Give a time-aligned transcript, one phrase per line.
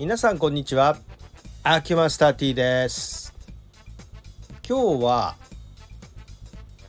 [0.00, 0.96] 皆さんこんにちは。
[1.62, 3.34] アキマスター T です。
[4.66, 5.36] 今日は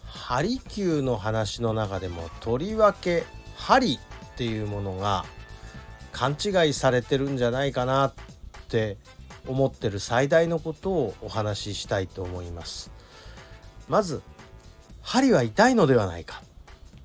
[0.06, 3.26] ハリキューの話の中でもとりわけ
[3.58, 4.00] 針っ
[4.38, 5.26] ていうものが
[6.14, 8.14] 勘違いされてるんじゃないかなっ
[8.70, 8.96] て
[9.46, 12.92] 思ってる最大のことをお話ししたいと思います。
[13.90, 14.22] まず
[15.02, 16.42] 針は痛いのではないか。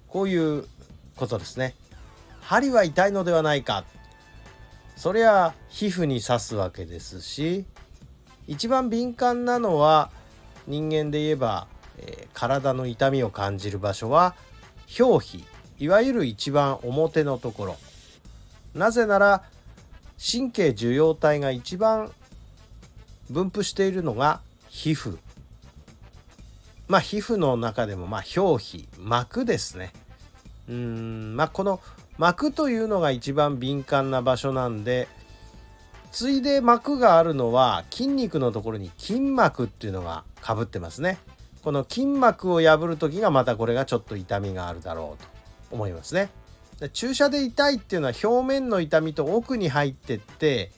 [0.07, 0.68] こういう
[1.16, 1.75] ことですね。
[2.43, 3.85] 針は痛いのではないか。
[4.96, 7.64] そりゃ皮膚に刺すわけですし
[8.46, 10.11] 一番敏感なのは
[10.67, 11.68] 人間で言えば、
[11.99, 14.35] えー、体の痛みを感じる場所は
[14.99, 15.45] 表皮
[15.79, 17.77] いわゆる一番表のところ。
[18.75, 19.43] なぜなら
[20.18, 22.13] 神経受容体が一番
[23.31, 25.18] 分布しているのが皮膚。
[26.89, 29.93] まあ皮膚の中でもまあ表皮膜ですね。
[30.68, 31.81] うんまあこの
[32.19, 35.09] 膜というのが一番敏感な場所なんで
[36.12, 41.19] ついで膜があるのは筋肉のところに筋膜っていうのがかぶってますね。
[41.62, 45.28] この筋膜を破る時がまたこれがちょっと痛みがあるだろうと
[45.73, 46.31] 思いますね。
[46.95, 50.70] 注射で痛いっていうのは表面の痛みと奥に入ってって、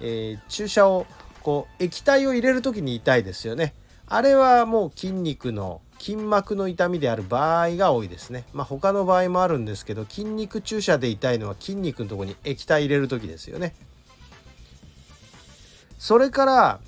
[0.00, 1.06] えー、注射を
[1.42, 3.74] こう液体を入れる時に痛いですよね。
[4.06, 8.44] あれはもう筋肉の筋膜の痛みである場合が多いですね。
[8.52, 13.74] まあ他の場合もあるんですけど筋肉注射で痛いのは筋肉のとこに液体入れる時ですよね。
[15.98, 16.80] それから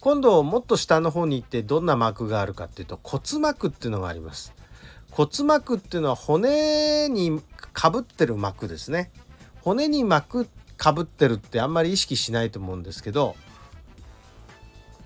[0.00, 4.54] 今度もっと下の方に行ってどんな膜があるかっていうと骨膜っていうのがあります。
[5.10, 7.42] 骨膜っていうのは骨に
[7.74, 9.10] かぶってる膜ですね。
[9.60, 13.36] 骨に膜かぶってるってあんまり意識しないと思うんですけど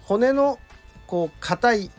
[0.04, 0.60] 骨の
[1.08, 1.90] こう硬い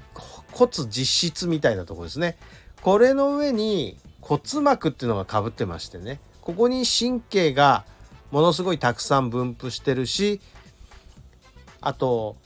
[0.53, 2.37] 骨実質みたいなとこですね。
[2.81, 6.21] これの上に骨膜っていうのがかぶってましてね。
[6.41, 7.83] ここに神経が
[8.31, 10.39] ものすごいたくさん分布してるし
[11.81, 12.37] あと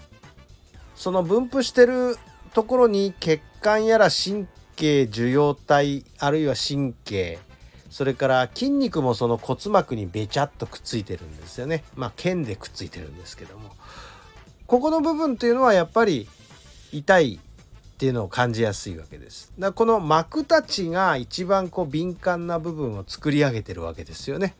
[0.96, 2.18] その分布してる
[2.54, 7.40] ところに血管やら神経受容体あるいは神経
[7.90, 11.84] それから筋肉もその骨膜にべちゃっとくっついてるんですよね。
[11.96, 13.70] まあ腱でくっついてるんですけども。
[14.66, 16.28] ここの部分っていうのはやっぱり
[16.94, 17.40] 痛い
[17.94, 19.52] っていうのを感じやすいわけです。
[19.58, 24.56] だこの膜たちが一番こう敏感な部分を作り上げてるわけですよね。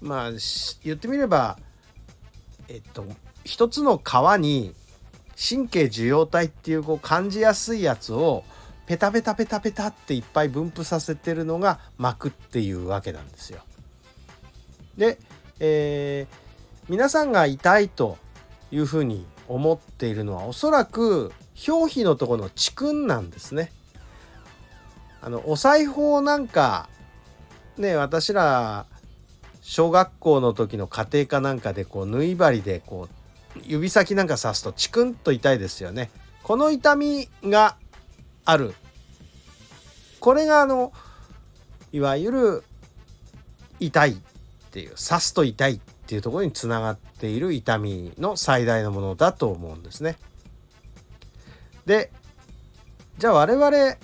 [0.00, 0.30] まあ
[0.84, 1.58] 言ってみれば
[2.68, 3.04] えっと
[3.44, 4.74] 一つの皮に
[5.36, 8.44] 神経受容体っていうこう感じやすいやつを
[8.86, 13.60] ペタペタペタペタっていっぱい分布させてるのが膜っていうわけなんですよ。
[14.96, 15.18] で、
[15.58, 16.34] えー、
[16.88, 18.16] 皆さんが痛いと
[18.70, 21.32] いうふうに思っているのはおそらく
[21.68, 23.72] 表皮のところの蓄訓なんですね。
[25.20, 26.88] あのお裁縫なんか
[27.76, 28.86] ね私ら
[29.62, 33.08] 小学校の時の家庭科なんかでこう縫い針でこ
[33.56, 36.10] う指先なんか刺すとチクンと痛いですよね。
[36.42, 37.76] この痛みが
[38.44, 38.74] ある。
[40.20, 40.92] これがあの
[41.92, 42.64] いわゆる
[43.80, 44.16] 痛いっ
[44.70, 50.16] ていう刺すと痛いっっていうところにつながっている痛みの最大のものだと思うんですね。
[51.84, 52.12] で
[53.18, 53.96] じゃあ我々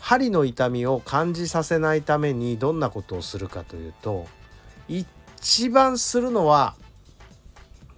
[0.00, 4.26] 針の痛みを感じさせないためにどんなことをするかというと
[4.88, 6.74] 一番するのは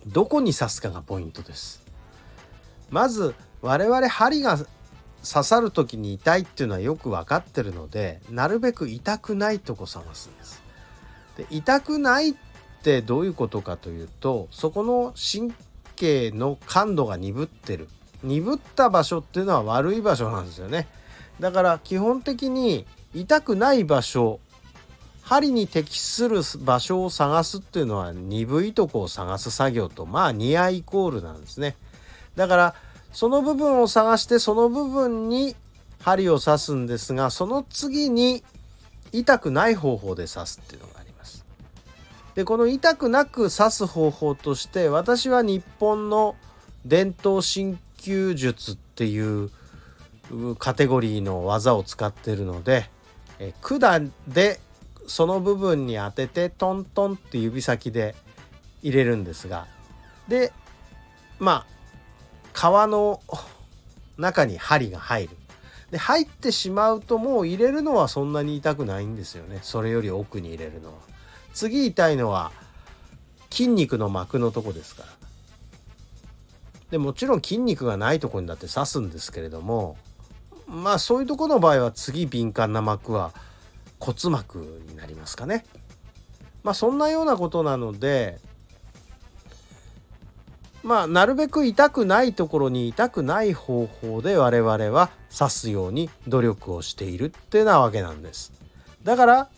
[0.06, 1.83] どこに刺すかがポイントです。
[2.91, 4.69] まず我々針が刺
[5.45, 10.62] さる時に痛いっていうのはよく分かってるのでなるべく痛くないとこ探すんです。
[11.39, 12.35] で痛くないっ
[12.84, 15.55] ってどういうことかというとそこの神
[15.97, 17.89] 経の感度が鈍ってる。
[18.22, 20.89] 鈍った場所っていうのは悪い場所なんですよね。
[21.41, 24.41] だから基本的に痛くない場所
[25.23, 31.77] 針に適する場所を探すっていうのは鈍いとこを探す作業とまあニアイコールなんですね。
[32.37, 32.75] だから
[33.12, 35.56] その部分を探してその部分に
[36.00, 38.43] 針を刺すんですがその次に
[39.12, 40.94] 痛くない方法で刺すっていうのが
[42.34, 46.34] でこの痛くなく刺す方法として私は日本の
[46.84, 49.50] 伝統神球術っていう
[50.58, 52.90] カテゴリーの技を使ってるので、
[53.38, 54.60] え管で
[55.06, 58.14] その部分に当ててトントンって指先で
[58.82, 59.66] 入れるんですが
[60.28, 60.52] で
[61.38, 61.75] まあ
[62.54, 63.20] 皮の
[64.16, 65.36] 中に針が入る。
[65.90, 69.60] で入ってしまうともう入れるのはそんなに痛くないんですよね。
[69.62, 71.13] それより奥に入れるのは。
[71.55, 72.53] 次痛いのは
[73.51, 75.09] 筋肉の膜のとこですから
[76.91, 79.97] でもちろん筋肉がないとこにだって刺すんですけれども
[80.67, 83.33] まあそういうとこの場合は次敏感な膜は
[84.01, 84.59] 骨膜
[84.89, 85.65] になりますかね。
[86.62, 88.39] まあそんなようなことなので
[90.83, 98.53] まあなるべく痛くないところに痛くない方法で我々は刺すように努力をしているっていうなわけなんです
[99.03, 99.49] だから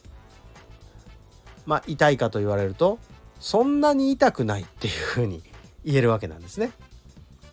[1.67, 2.99] まあ痛いかと言われると
[3.41, 5.43] そんなに痛くないっていうふうに
[5.85, 6.73] 言えるわけなんですね。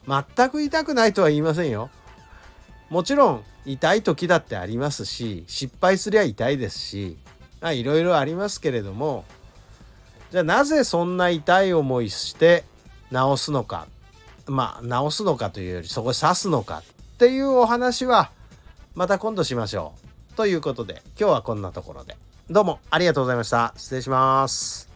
[0.08, 1.90] 全く痛くないとは言いませんよ。
[2.90, 7.18] もちろん痛い時だってありますし失敗すりゃ痛いですし
[7.64, 9.24] いろいろありますけれども
[10.32, 12.66] じゃあなぜそんな痛い思いして
[13.12, 13.88] 治すのか
[14.46, 16.84] まあ治すのかというよりそこ刺すのか
[17.14, 18.32] っていうお話は
[18.96, 19.94] また今度しましょ
[20.32, 20.36] う。
[20.36, 22.18] ということで今日はこんなところで。
[22.50, 23.74] どうもありがとうございました。
[23.78, 24.93] 失礼します。